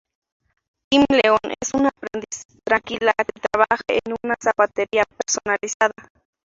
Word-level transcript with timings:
Kim 0.89 1.05
Leon 1.13 1.51
es 1.61 1.75
una 1.75 1.89
aprendiz 1.89 2.41
tranquila 2.65 3.13
que 3.19 3.39
trabaja 3.39 3.83
en 3.89 4.15
una 4.23 4.35
zapatería 4.41 5.03
personalizada. 5.05 5.93